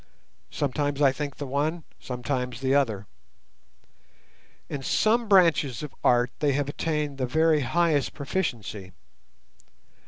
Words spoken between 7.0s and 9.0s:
the very highest proficiency.